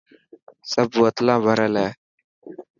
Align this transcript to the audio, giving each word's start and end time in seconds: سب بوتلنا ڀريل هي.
سب 0.71 0.87
بوتلنا 0.97 1.35
ڀريل 1.45 1.75
هي. 1.83 1.89